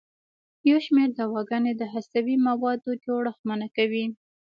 یو 0.69 0.77
شمېر 0.85 1.09
دواګانې 1.17 1.73
د 1.77 1.83
هستوي 1.93 2.35
موادو 2.47 2.91
جوړښت 3.03 3.41
منع 3.47 3.69
کوي. 3.77 4.05